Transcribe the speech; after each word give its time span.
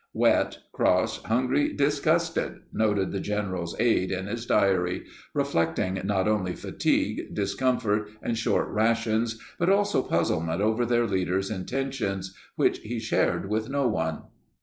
"Wet, 0.15 0.57
cross, 0.71 1.21
hungry, 1.25 1.73
disgusted," 1.73 2.61
noted 2.73 3.11
the 3.11 3.19
general's 3.19 3.79
aide 3.79 4.09
in 4.11 4.25
his 4.25 4.47
diary, 4.47 5.03
reflecting 5.35 6.01
not 6.05 6.27
only 6.27 6.55
fatigue, 6.55 7.35
discomfort, 7.35 8.09
and 8.23 8.35
short 8.35 8.67
rations 8.69 9.39
but 9.59 9.69
also 9.69 10.01
puzzlement 10.01 10.59
over 10.59 10.87
their 10.87 11.05
leader's 11.05 11.51
intentions, 11.51 12.33
which 12.55 12.79
he 12.79 12.97
shared 12.97 13.47
with 13.47 13.69
no 13.69 13.87
one. 13.87 14.23